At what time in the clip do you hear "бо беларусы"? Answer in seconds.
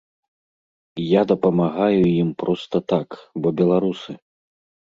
3.45-4.11